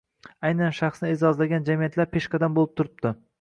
aynan 0.47 0.71
shaxsni 0.77 1.11
e’zozlagan 1.17 1.67
jamiyatlar 1.69 2.11
peshqadam 2.17 2.57
bo‘lib 2.57 2.75
turibdi. 2.83 3.15